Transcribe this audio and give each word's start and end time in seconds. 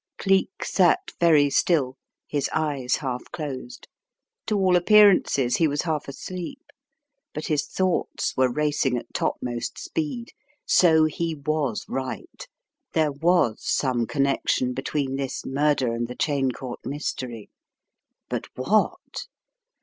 Cleek 0.17 0.63
sat 0.65 1.11
very 1.19 1.51
still, 1.51 1.95
his 2.27 2.49
eyes 2.53 2.95
half 2.95 3.21
closed. 3.31 3.87
To 4.47 4.57
all 4.57 4.75
appearances 4.75 5.57
he 5.57 5.67
was 5.67 5.83
half 5.83 6.07
asleep. 6.07 6.63
But 7.35 7.45
his 7.45 7.67
thoughts 7.67 8.35
were 8.35 8.51
racing 8.51 8.97
at 8.97 9.13
topmost 9.13 9.77
speed. 9.77 10.31
So 10.65 11.05
he 11.05 11.35
was 11.35 11.85
right. 11.87 12.47
There 12.93 13.11
was 13.11 13.57
some 13.63 14.07
connection 14.07 14.73
between 14.73 15.17
this 15.17 15.45
murder 15.45 15.93
and 15.93 16.07
the 16.07 16.15
Cheyne 16.19 16.49
Court 16.49 16.79
mystery; 16.83 17.51
but 18.27 18.47
what? 18.55 19.27